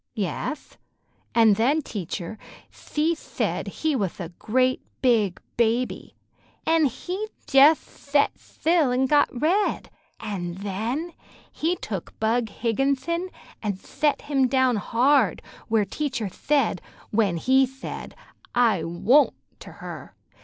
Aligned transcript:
"Yeth, 0.15 0.79
an' 1.35 1.53
then 1.53 1.83
teatcher, 1.83 2.39
thshe 2.71 3.15
thaid 3.19 3.67
he 3.67 3.95
wath 3.95 4.19
a 4.19 4.29
great 4.29 4.81
big 5.03 5.39
baby, 5.57 6.15
an' 6.65 6.85
he 6.85 7.27
jeth 7.45 7.77
thet 7.77 8.33
thtill 8.33 8.91
an' 8.91 9.05
got 9.05 9.29
red, 9.31 9.91
an' 10.19 10.55
then 10.55 11.13
he 11.51 11.75
took 11.75 12.19
Bug 12.19 12.47
Higginthon 12.49 13.29
an' 13.61 13.73
thet 13.73 14.23
him 14.23 14.47
down 14.47 14.77
hard 14.77 15.39
where 15.67 15.85
teacher 15.85 16.27
thaid, 16.27 16.81
when 17.11 17.37
he'd 17.37 17.67
thaid, 17.67 18.15
'I 18.55 18.85
won't' 18.85 19.35
to 19.59 19.71
her. 19.71 20.15